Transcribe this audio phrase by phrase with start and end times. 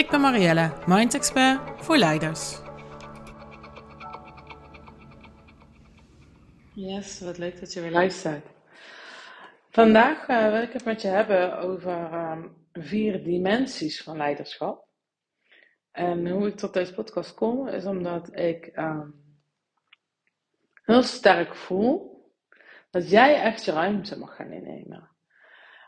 [0.00, 2.60] Ik ben Marielle, Mind Expert voor leiders.
[6.74, 8.46] Yes, wat leuk dat je weer luistert.
[9.70, 14.86] Vandaag uh, wil ik het met je hebben over um, vier dimensies van leiderschap.
[15.90, 19.14] En hoe ik tot deze podcast kom, is omdat ik um,
[20.84, 22.24] heel sterk voel
[22.90, 25.09] dat jij echt je ruimte mag gaan innemen.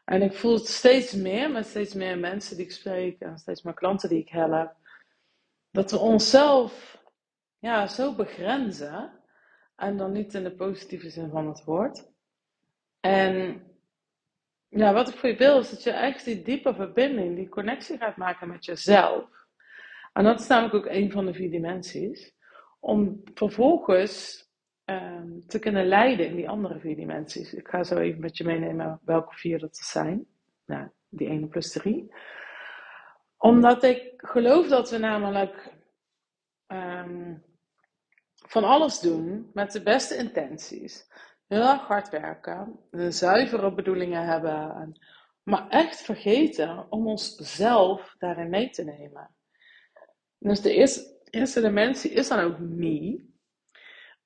[0.04, 3.62] En ik voel het steeds meer met steeds meer mensen die ik spreek en steeds
[3.62, 4.74] meer klanten die ik help,
[5.70, 7.02] dat we onszelf
[7.58, 9.20] ja, zo begrenzen.
[9.76, 12.10] En dan niet in de positieve zin van het woord.
[13.00, 13.62] En
[14.68, 17.98] ja, wat ik voor je wil is dat je echt die diepe verbinding, die connectie
[17.98, 19.24] gaat maken met jezelf.
[20.12, 22.34] En dat is namelijk ook een van de vier dimensies.
[22.80, 24.46] Om vervolgens
[24.84, 27.54] Ehm, te kunnen leiden in die andere vier dimensies.
[27.54, 30.26] Ik ga zo even met je meenemen welke vier dat zijn.
[30.66, 32.14] Nou, die 1 plus 3.
[33.36, 35.72] Omdat ik geloof dat we namelijk
[36.66, 37.34] ehm,
[38.34, 41.10] van alles doen met de beste intenties.
[41.46, 44.98] Heel erg hard werken, zuivere bedoelingen hebben,
[45.42, 49.34] maar echt vergeten om onszelf daarin mee te nemen.
[50.38, 53.31] Dus de eerste, eerste dimensie is dan ook me.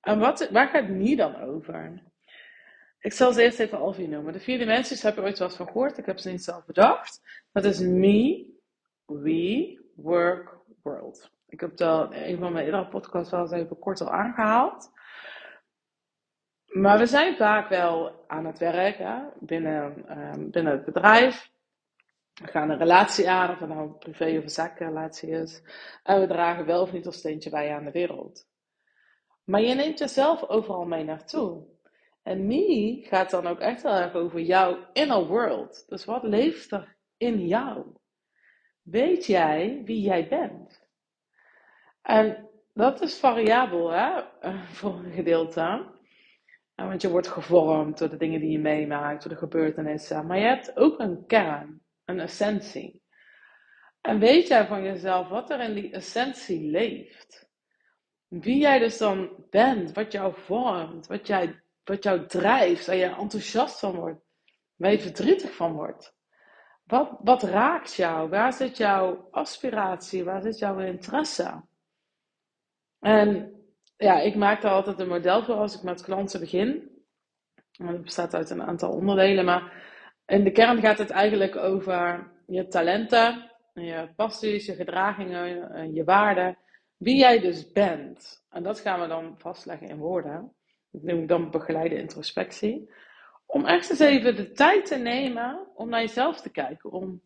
[0.06, 2.02] En wat, waar gaat me dan over?
[3.00, 4.32] Ik zal ze eerst even Alfie noemen.
[4.32, 5.98] De vier dimensies heb je ooit eens van gehoord.
[5.98, 7.20] Ik heb ze niet zelf bedacht.
[7.52, 8.46] Dat is me,
[9.06, 11.30] we, work, world.
[11.48, 14.90] Ik heb dat in een van mijn eerdere podcasts wel eens even kort al aangehaald.
[16.66, 18.98] Maar we zijn vaak wel aan het werk
[19.40, 21.50] binnen, um, binnen het bedrijf.
[22.34, 25.62] We gaan een relatie aan, of het nou een privé of een zakenrelatie is.
[26.02, 28.46] En we dragen wel of niet ons steentje bij aan de wereld.
[29.46, 31.66] Maar je neemt jezelf overal mee naartoe.
[32.22, 35.84] En me gaat dan ook echt heel erg over jouw inner world.
[35.88, 37.86] Dus wat leeft er in jou?
[38.82, 40.88] Weet jij wie jij bent?
[42.02, 44.22] En dat is variabel hè?
[44.78, 45.94] voor een gedeelte.
[46.74, 50.26] Want je wordt gevormd door de dingen die je meemaakt, door de gebeurtenissen.
[50.26, 53.02] Maar je hebt ook een kern, een essentie.
[54.00, 57.45] En weet jij van jezelf wat er in die essentie leeft?
[58.28, 63.14] Wie jij dus dan bent, wat jou vormt, wat, jij, wat jou drijft, waar je
[63.14, 64.20] enthousiast van wordt,
[64.76, 66.14] waar je verdrietig van wordt.
[66.84, 68.28] Wat, wat raakt jou?
[68.28, 70.24] Waar zit jouw aspiratie?
[70.24, 71.64] Waar zit jouw interesse?
[73.00, 73.54] En
[73.96, 76.90] ja, ik maak daar altijd een model voor als ik met klanten begin.
[77.72, 79.72] Het bestaat uit een aantal onderdelen, maar
[80.26, 86.58] in de kern gaat het eigenlijk over je talenten, je passies, je gedragingen, je waarden
[86.96, 88.44] wie jij dus bent.
[88.50, 90.52] En dat gaan we dan vastleggen in woorden.
[90.90, 92.90] Dat noem ik dan begeleide introspectie.
[93.46, 96.90] Om echt eens even de tijd te nemen om naar jezelf te kijken.
[96.90, 97.22] Om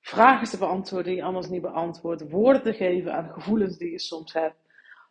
[0.00, 2.30] vragen te beantwoorden die je anders niet beantwoordt.
[2.30, 4.56] Woorden te geven aan gevoelens die je soms hebt.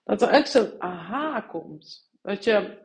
[0.03, 2.09] Dat er echt zo'n aha komt.
[2.21, 2.77] Dat je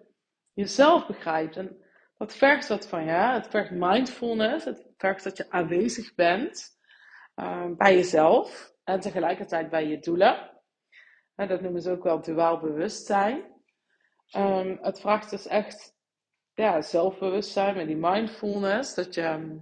[0.53, 1.57] jezelf begrijpt.
[1.57, 1.77] En
[2.17, 3.11] dat vergt wat van je.
[3.11, 4.65] Het vergt mindfulness.
[4.65, 6.79] Het vergt dat je aanwezig bent
[7.37, 8.75] uh, bij jezelf.
[8.85, 10.56] En tegelijkertijd bij je doelen
[11.37, 13.45] dat noemen ze ook wel duaal bewustzijn.
[14.37, 15.95] Um, het vraagt dus echt
[16.55, 18.95] ja, zelfbewustzijn met die mindfulness.
[18.95, 19.57] Dat je ehm,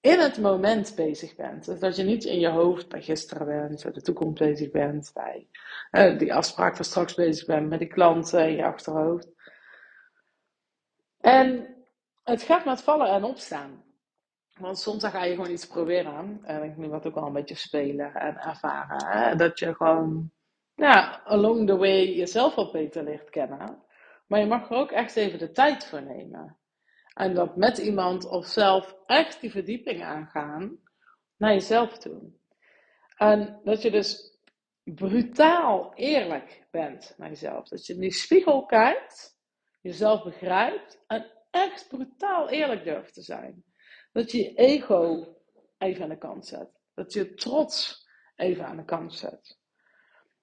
[0.00, 1.64] in het moment bezig bent.
[1.64, 5.10] Dus dat je niet in je hoofd bij gisteren bent, bij de toekomst bezig bent,
[5.14, 5.48] bij
[5.90, 9.28] uh, die afspraak van straks bezig bent, met die klanten in je achterhoofd.
[11.20, 11.76] En
[12.22, 13.84] het gaat met vallen en opstaan.
[14.58, 16.40] Want soms ga je gewoon iets proberen.
[16.42, 19.04] En ik nu wat ook al een beetje spelen en ervaren.
[19.06, 19.36] Hè?
[19.36, 20.32] Dat je gewoon
[20.82, 23.82] ja, along the way jezelf wat beter leert kennen.
[24.26, 26.56] Maar je mag er ook echt even de tijd voor nemen.
[27.14, 30.78] En dat met iemand of zelf echt die verdieping aangaan
[31.36, 32.32] naar jezelf toe.
[33.16, 34.38] En dat je dus
[34.84, 37.68] brutaal eerlijk bent naar jezelf.
[37.68, 39.38] Dat je in die spiegel kijkt,
[39.80, 43.64] jezelf begrijpt en echt brutaal eerlijk durft te zijn.
[44.12, 45.36] Dat je je ego
[45.78, 46.80] even aan de kant zet.
[46.94, 49.60] Dat je trots even aan de kant zet.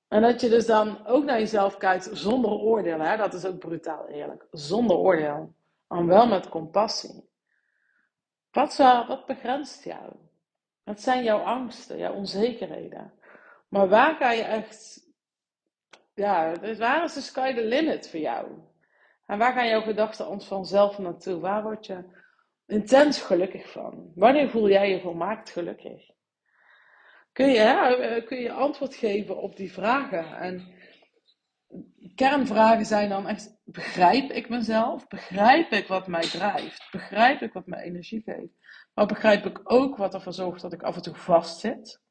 [0.10, 3.00] En dat je dus dan ook naar jezelf kijkt zonder oordeel.
[3.00, 3.18] Hè?
[3.18, 4.48] Dat is ook brutaal eerlijk.
[4.52, 5.54] Zonder oordeel.
[5.88, 7.30] Maar wel met compassie.
[8.52, 10.16] Wat, zou, wat begrenst jou?
[10.84, 13.14] Wat zijn jouw angsten, jouw onzekerheden?
[13.68, 15.08] Maar waar ga je echt,
[16.14, 18.48] ja, dus waar is de sky the limit voor jou?
[19.26, 21.40] En waar gaan jouw gedachten ons vanzelf naartoe?
[21.40, 22.04] Waar word je
[22.66, 24.12] intens gelukkig van?
[24.16, 26.10] Wanneer voel jij je volmaakt gelukkig?
[27.40, 30.38] Kun je, hè, kun je antwoord geven op die vragen?
[30.38, 30.74] En
[32.16, 35.08] kernvragen zijn dan echt: begrijp ik mezelf?
[35.08, 36.88] Begrijp ik wat mij drijft?
[36.92, 38.54] Begrijp ik wat mij energie geeft?
[38.94, 42.02] Maar begrijp ik ook wat ervoor zorgt dat ik af en toe vastzit?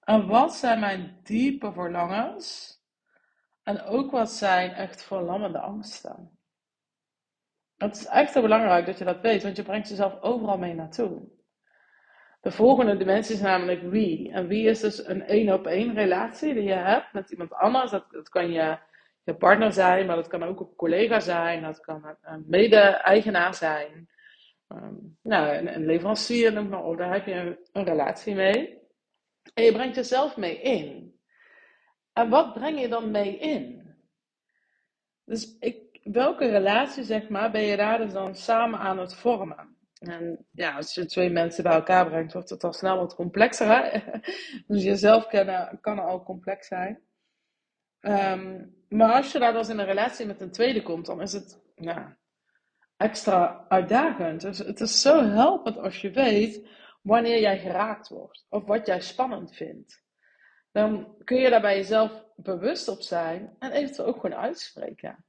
[0.00, 2.76] En wat zijn mijn diepe verlangens?
[3.62, 6.38] En ook wat zijn echt verlammende angsten?
[7.76, 10.74] Het is echt heel belangrijk dat je dat weet, want je brengt jezelf overal mee
[10.74, 11.40] naartoe.
[12.42, 14.32] De volgende dimensie is namelijk wie.
[14.32, 17.90] En wie is dus een één op één relatie die je hebt met iemand anders.
[17.90, 18.78] Dat, dat kan je,
[19.22, 21.62] je partner zijn, maar dat kan ook een collega zijn.
[21.62, 24.08] Dat kan een mede-eigenaar zijn.
[24.68, 26.96] Um, nou, een, leverancier, noem maar op.
[26.98, 28.78] Daar heb je een, een relatie mee.
[29.54, 31.14] En je brengt jezelf mee in.
[32.12, 33.82] En wat breng je dan mee in?
[35.24, 39.76] Dus ik, welke relatie, zeg maar, ben je daar dus dan samen aan het vormen?
[40.02, 44.02] En ja, als je twee mensen bij elkaar brengt, wordt het al snel wat complexer.
[44.66, 47.00] Dus jezelf kennen kan al complex zijn.
[48.00, 51.32] Um, maar als je daar dus in een relatie met een tweede komt, dan is
[51.32, 51.60] het
[52.96, 54.40] extra uitdagend.
[54.40, 56.68] Dus het is zo helpend als je weet
[57.02, 60.02] wanneer jij geraakt wordt of wat jij spannend vindt.
[60.72, 65.24] Dan kun je daar bij jezelf bewust op zijn en eventueel ook gewoon uitspreken.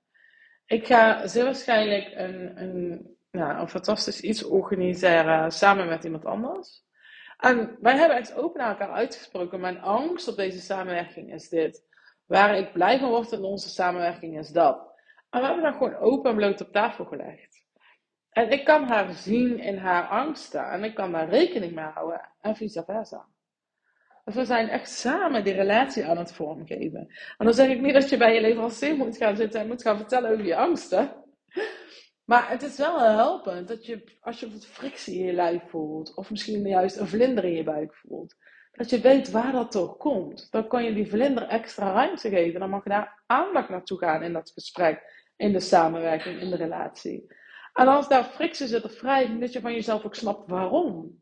[0.66, 6.84] Ik ga zeer waarschijnlijk een, een ja, een fantastisch iets organiseren samen met iemand anders.
[7.38, 9.60] En wij hebben echt open naar elkaar uitgesproken.
[9.60, 11.84] Mijn angst op deze samenwerking is dit.
[12.26, 14.92] Waar ik blij van word in onze samenwerking is dat.
[15.30, 17.66] En we hebben dat gewoon open en bloot op tafel gelegd.
[18.30, 20.70] En ik kan haar zien in haar angsten.
[20.70, 22.30] En ik kan daar rekening mee houden.
[22.42, 23.26] En vice versa.
[24.24, 27.08] Dus we zijn echt samen die relatie aan het vormgeven.
[27.38, 29.82] En dan zeg ik niet dat je bij je leverancier moet gaan zitten en moet
[29.82, 31.23] gaan vertellen over je angsten.
[32.26, 36.16] Maar het is wel helpend dat je, als je wat frictie in je lijf voelt,
[36.16, 38.36] of misschien juist een vlinder in je buik voelt,
[38.72, 40.48] dat je weet waar dat toch komt.
[40.52, 42.60] Dan kan je die vlinder extra ruimte geven.
[42.60, 46.56] Dan mag je daar aandacht naartoe gaan in dat gesprek, in de samenwerking, in de
[46.56, 47.28] relatie.
[47.74, 51.22] En als daar frictie zit of wrijving, dat je van jezelf ook snapt waarom.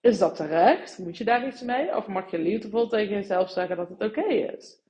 [0.00, 0.98] Is dat terecht?
[0.98, 1.96] Moet je daar iets mee?
[1.96, 4.85] Of mag je liefdevol tegen jezelf zeggen dat het oké is?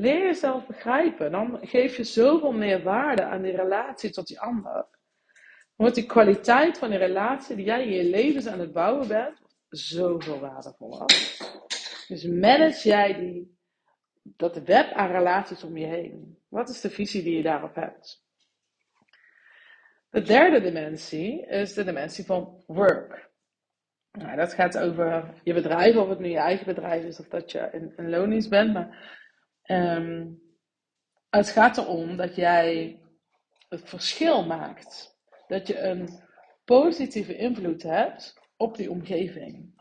[0.00, 1.30] Leer jezelf begrijpen.
[1.30, 4.86] Dan geef je zoveel meer waarde aan die relatie tot die ander.
[5.76, 9.40] Want die kwaliteit van die relatie die jij in je leven aan het bouwen bent,
[9.68, 11.06] zoveel waardevoller.
[12.08, 13.58] Dus manage jij die,
[14.22, 16.38] dat web aan relaties om je heen.
[16.48, 18.24] Wat is de visie die je daarop hebt?
[20.10, 23.30] De derde dimensie is de dimensie van work.
[24.12, 27.52] Nou, dat gaat over je bedrijf, of het nu je eigen bedrijf is of dat
[27.52, 28.72] je in loondienst bent.
[28.72, 29.16] Maar
[29.70, 30.42] Um,
[31.30, 33.00] het gaat erom dat jij
[33.68, 35.16] het verschil maakt.
[35.46, 36.08] Dat je een
[36.64, 39.76] positieve invloed hebt op die omgeving.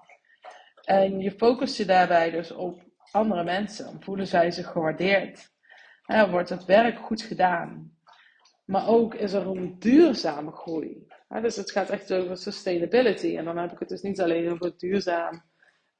[0.83, 2.81] En je focust je daarbij dus op
[3.11, 4.03] andere mensen.
[4.03, 5.51] Voelen zij zich gewaardeerd?
[6.29, 7.97] Wordt het werk goed gedaan?
[8.65, 11.07] Maar ook is er een duurzame groei.
[11.41, 13.37] dus het gaat echt over sustainability.
[13.37, 15.43] En dan heb ik het dus niet alleen over duurzaam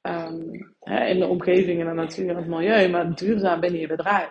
[0.02, 0.52] um,
[0.84, 4.30] in de omgeving, in de natuur en het milieu, maar duurzaam binnen je bedrijf.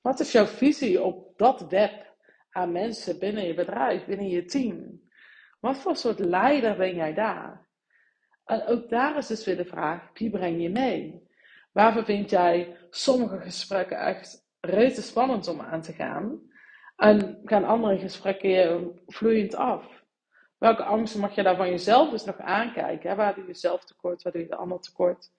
[0.00, 2.16] Wat is jouw visie op dat web
[2.50, 5.02] aan mensen binnen je bedrijf, binnen je team?
[5.60, 7.68] Wat voor soort leider ben jij daar?
[8.44, 11.28] En ook daar is dus weer de vraag, wie breng je mee?
[11.72, 16.40] Waarvoor vind jij sommige gesprekken echt rete spannend om aan te gaan?
[16.96, 20.03] En gaan andere gesprekken vloeiend af?
[20.64, 23.10] Welke angsten mag je daar van jezelf dus nog aankijken?
[23.10, 23.16] Hè?
[23.16, 24.22] Waar doe je zelf tekort?
[24.22, 25.30] Waar doe je de ander tekort?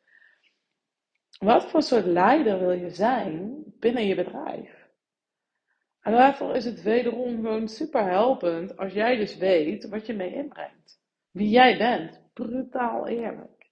[1.40, 4.88] Wat voor soort leider wil je zijn binnen je bedrijf?
[6.02, 10.34] En daarvoor is het wederom gewoon super helpend als jij dus weet wat je mee
[10.34, 11.00] inbrengt.
[11.32, 12.22] Wie jij bent.
[12.34, 13.70] Brutaal eerlijk.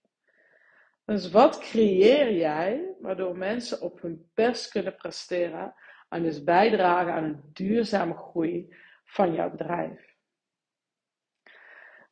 [1.06, 5.74] Dus wat creëer jij waardoor mensen op hun best kunnen presteren
[6.10, 10.13] en dus bijdragen aan een duurzame groei van jouw bedrijf?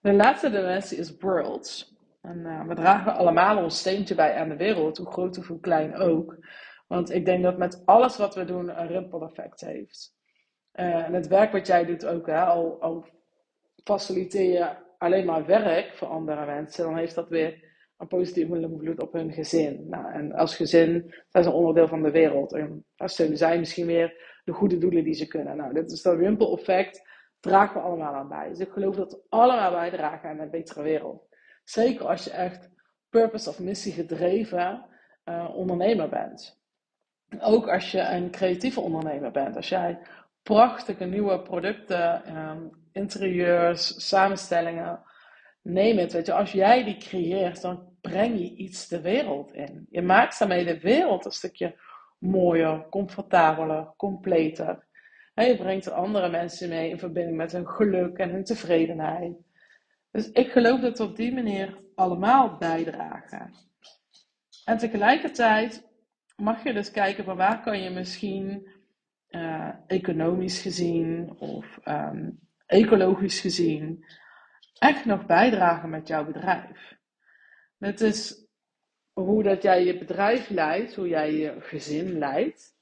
[0.01, 1.95] De laatste dimensie is worlds.
[2.21, 5.59] En uh, we dragen allemaal ons steentje bij aan de wereld, hoe groot of hoe
[5.59, 6.37] klein ook.
[6.87, 10.13] Want ik denk dat met alles wat we doen een ripple effect heeft.
[10.73, 13.05] Uh, en het werk wat jij doet ook, hè, al, al
[13.83, 19.01] faciliteer je alleen maar werk voor andere mensen, dan heeft dat weer een positieve invloed
[19.01, 19.89] op hun gezin.
[19.89, 22.53] Nou, en als gezin zijn ze een onderdeel van de wereld.
[22.53, 25.57] En daar steunen zij misschien weer de goede doelen die ze kunnen.
[25.57, 27.09] Nou, dit is dat ripple effect
[27.41, 28.49] dragen we allemaal aan bij.
[28.49, 31.27] Dus ik geloof dat we allemaal bijdragen aan een betere wereld.
[31.63, 32.69] Zeker als je echt
[33.09, 34.85] purpose of missie gedreven
[35.25, 36.59] uh, ondernemer bent.
[37.39, 39.55] Ook als je een creatieve ondernemer bent.
[39.55, 39.99] Als jij
[40.43, 45.03] prachtige nieuwe producten, um, interieurs, samenstellingen,
[45.61, 46.11] neem het.
[46.11, 49.87] Weet je, als jij die creëert, dan breng je iets de wereld in.
[49.89, 51.79] Je maakt daarmee de wereld een stukje
[52.19, 54.89] mooier, comfortabeler, completer.
[55.45, 59.35] Je brengt er andere mensen mee in verbinding met hun geluk en hun tevredenheid.
[60.11, 63.53] Dus ik geloof dat we op die manier allemaal bijdragen.
[64.65, 65.87] En tegelijkertijd
[66.35, 68.67] mag je dus kijken van waar kan je misschien
[69.29, 74.05] uh, economisch gezien of um, ecologisch gezien
[74.79, 76.97] echt nog bijdragen met jouw bedrijf.
[77.77, 78.45] Het is
[79.13, 82.75] hoe dat jij je bedrijf leidt, hoe jij je gezin leidt.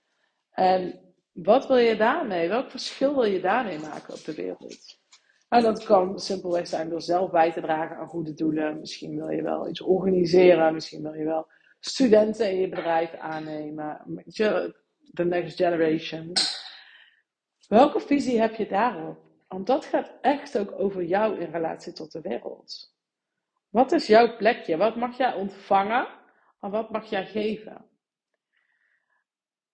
[0.51, 1.08] En
[1.43, 2.47] wat wil je daarmee?
[2.47, 4.97] Welk verschil wil je daarmee maken op de wereld?
[5.49, 8.79] En dat kan simpelweg zijn door zelf bij te dragen aan goede doelen.
[8.79, 10.73] Misschien wil je wel iets organiseren.
[10.73, 11.47] Misschien wil je wel
[11.79, 14.01] studenten in je bedrijf aannemen.
[15.11, 16.31] De next generation.
[17.67, 19.17] Welke visie heb je daarop?
[19.47, 22.93] Want dat gaat echt ook over jou in relatie tot de wereld.
[23.69, 24.77] Wat is jouw plekje?
[24.77, 26.07] Wat mag jij ontvangen?
[26.59, 27.88] En wat mag jij geven?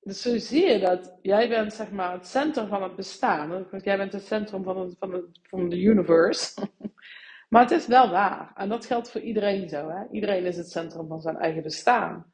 [0.06, 3.68] Dus zo zie je dat jij bent zeg maar het centrum van het bestaan.
[3.84, 4.96] Jij bent het centrum van,
[5.42, 6.68] van de universe.
[7.50, 8.52] maar het is wel waar.
[8.56, 9.90] En dat geldt voor iedereen zo.
[9.90, 10.04] Hè?
[10.12, 12.32] Iedereen is het centrum van zijn eigen bestaan.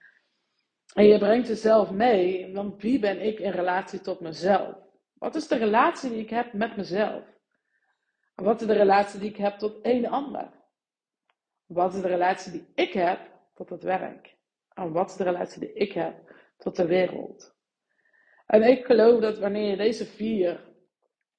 [0.93, 4.75] En je brengt jezelf mee, want wie ben ik in relatie tot mezelf?
[5.13, 7.23] Wat is de relatie die ik heb met mezelf?
[8.35, 10.49] En wat is de relatie die ik heb tot een ander?
[11.65, 13.19] Wat is de relatie die ik heb
[13.53, 14.35] tot het werk?
[14.73, 17.59] En wat is de relatie die ik heb tot de wereld?
[18.51, 20.63] En ik geloof dat wanneer je deze vier,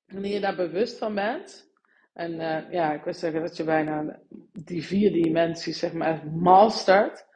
[0.07, 1.71] wanneer je daar bewust van bent,
[2.13, 4.21] en uh, ja, ik wil zeggen dat je bijna
[4.53, 7.27] die vier dimensies, zeg maar, mastert,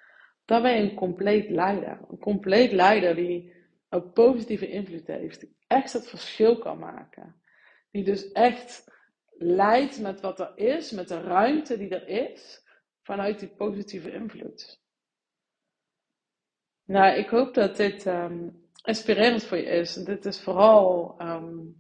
[0.45, 2.01] dan ben je een compleet leider.
[2.11, 3.55] Een compleet leider die
[3.91, 7.41] ook positieve invloed heeft, die echt het verschil kan maken.
[7.91, 8.85] Die dus echt
[9.39, 12.67] leidt met wat er is, met de ruimte die er is,
[13.03, 14.81] vanuit die positieve invloed.
[16.85, 19.95] Nou, ik hoop dat dit um, inspirerend voor je is.
[19.95, 21.77] Dit is vooral um,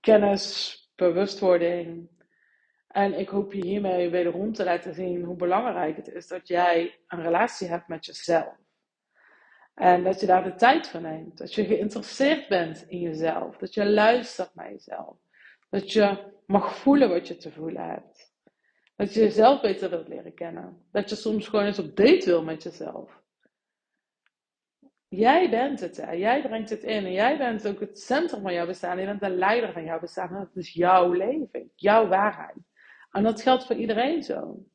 [0.00, 2.08] kennis, bewustwording.
[2.88, 6.98] En ik hoop je hiermee wederom te laten zien hoe belangrijk het is dat jij
[7.06, 8.58] een relatie hebt met jezelf.
[9.74, 11.38] En dat je daar de tijd voor neemt.
[11.38, 13.56] Dat je geïnteresseerd bent in jezelf.
[13.56, 15.16] Dat je luistert naar jezelf.
[15.70, 18.32] Dat je mag voelen wat je te voelen hebt.
[18.96, 20.86] Dat je jezelf beter wilt leren kennen.
[20.92, 23.20] Dat je soms gewoon eens op date wil met jezelf.
[25.10, 28.66] Jij bent het, jij brengt het in en jij bent ook het centrum van jouw
[28.66, 28.98] bestaan.
[28.98, 30.32] Je bent de leider van jouw bestaan.
[30.32, 32.56] dat is jouw leven, jouw waarheid.
[33.10, 34.66] En dat geldt voor iedereen zo.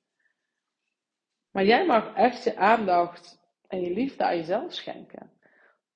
[1.51, 5.31] Maar jij mag echt je aandacht en je liefde aan jezelf schenken.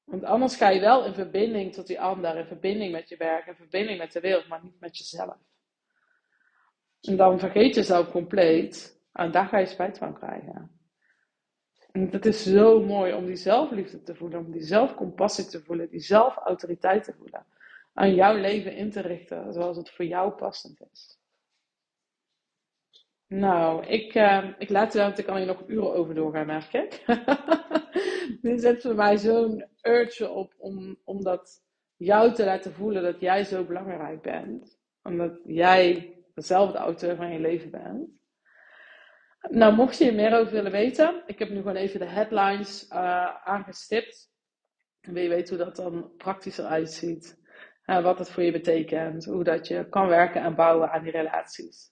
[0.03, 3.46] Want anders ga je wel in verbinding tot die ander, in verbinding met je werk,
[3.46, 5.38] in verbinding met de wereld, maar niet met jezelf.
[7.01, 10.79] En dan vergeet je jezelf compleet en daar ga je spijt van krijgen.
[12.00, 15.89] En het is zo mooi om die zelfliefde te voelen, om die zelfcompassie te voelen,
[15.89, 17.46] die zelfautoriteit te voelen.
[17.94, 21.20] Aan jouw leven in te richten zoals het voor jou passend is.
[23.27, 27.03] Nou, ik, uh, ik laat want ik kan hier nog uren over doorgaan, merk ik.
[28.41, 31.63] Dit zet voor mij zo'n urge op om, om dat
[31.98, 34.79] jou te laten voelen dat jij zo belangrijk bent.
[35.03, 38.19] Omdat jij dezelfde auteur van je leven bent.
[39.39, 42.89] Nou, mocht je er meer over willen weten, ik heb nu gewoon even de headlines
[42.91, 44.29] uh, aangestipt.
[45.01, 47.39] Wil je weten hoe dat dan praktisch eruit ziet?
[47.86, 51.12] Uh, wat het voor je betekent, hoe dat je kan werken en bouwen aan die
[51.12, 51.91] relaties.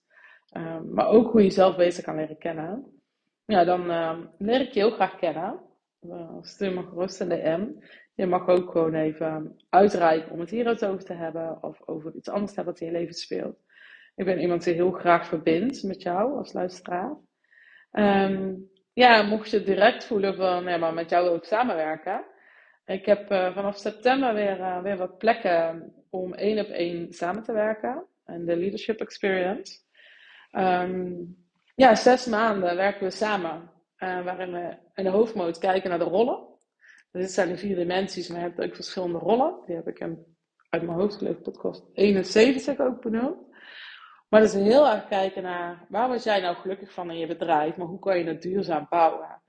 [0.57, 3.01] Um, maar ook hoe je jezelf beter kan leren kennen.
[3.45, 5.59] Ja, dan uh, leer ik je heel graag kennen.
[6.01, 7.67] Uh, stuur me gerust een DM.
[8.13, 11.63] Je mag ook gewoon even uitreiken om het hier over te hebben.
[11.63, 13.57] Of over iets anders te hebben wat in je leven speelt.
[14.15, 17.17] Ik ben iemand die heel graag verbindt met jou als luisteraar.
[17.91, 22.25] Um, ja, mocht je direct voelen van, ja, maar met jou wil ik samenwerken.
[22.85, 27.43] Ik heb uh, vanaf september weer, uh, weer wat plekken om één op één samen
[27.43, 28.05] te werken.
[28.25, 29.79] En de Leadership Experience.
[30.51, 31.37] Um,
[31.75, 33.71] ja, zes maanden werken we samen.
[33.97, 36.47] Uh, waarin we in de hoofdmoot kijken naar de rollen.
[37.11, 39.61] Dus dit zijn de vier dimensies, maar je hebt ook verschillende rollen.
[39.65, 40.25] Die heb ik in,
[40.69, 43.46] uit mijn hoofd geloof podcast 71 ook benoemd.
[44.29, 47.75] Maar is heel erg kijken naar waar was jij nou gelukkig van in je bedrijf,
[47.75, 49.41] maar hoe kan je het duurzaam bouwen?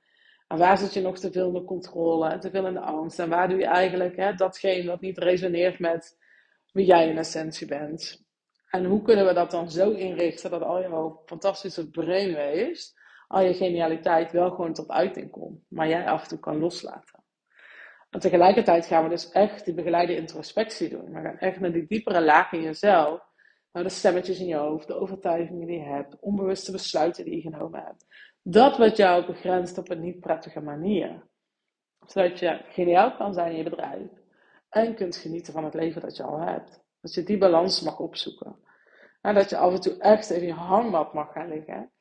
[0.49, 2.80] En waar zit je nog te veel in de controle en te veel in de
[2.80, 3.18] angst?
[3.18, 6.18] En waar doe je eigenlijk hè, datgene wat niet resoneert met
[6.73, 8.25] wie jij in essentie bent?
[8.70, 12.97] En hoe kunnen we dat dan zo inrichten dat al jouw fantastische brainwaves
[13.28, 17.25] al je genialiteit wel gewoon tot uiting komt, maar jij af en toe kan loslaten.
[18.11, 21.12] En tegelijkertijd gaan we dus echt die begeleide introspectie doen.
[21.12, 23.27] We gaan echt naar die diepere lagen in jezelf,
[23.72, 27.50] naar de stemmetjes in je hoofd, de overtuigingen die je hebt, onbewuste besluiten die je
[27.50, 28.06] genomen hebt.
[28.42, 31.26] Dat wat jou begrenst op een niet prettige manier.
[32.06, 34.10] Zodat je geniaal kan zijn in je bedrijf
[34.68, 36.80] en kunt genieten van het leven dat je al hebt.
[37.00, 38.56] Dat je die balans mag opzoeken.
[39.20, 41.92] En dat je af en toe echt even je hangmat mag gaan liggen.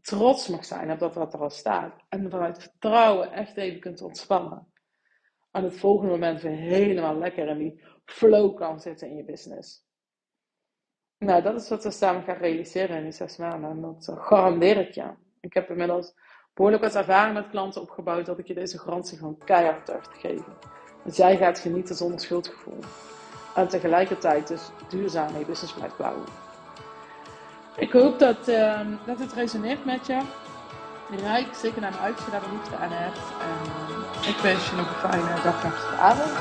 [0.00, 1.94] Trots mag zijn op dat wat er al staat.
[2.08, 4.72] En vanuit vertrouwen echt even kunt ontspannen.
[5.50, 9.84] En het volgende moment weer helemaal lekker in die flow kan zitten in je business.
[11.22, 13.70] Nou, dat is wat we samen gaan realiseren in die zes maanden.
[13.70, 15.04] En dat uh, garandeer ik je.
[15.40, 16.14] Ik heb inmiddels
[16.54, 20.18] behoorlijk wat ervaring met klanten opgebouwd dat ik je deze garantie gewoon keihard durf te
[20.18, 20.52] geven.
[21.04, 22.78] Dat jij gaat genieten zonder schuldgevoel.
[23.54, 26.24] En tegelijkertijd dus duurzaam je business blijft bouwen.
[27.76, 30.20] Ik hoop dat, uh, dat het resoneert met je.
[31.22, 33.18] Rijk zeker naar me uit als je daar behoefte aan hebt.
[33.18, 36.32] Uh, ik wens je nog een fijne dag, nacht avond.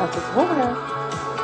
[0.00, 1.35] En tot volgende.